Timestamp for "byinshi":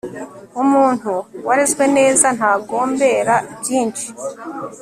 3.59-4.07